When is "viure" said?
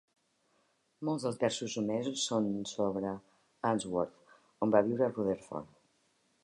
4.91-5.13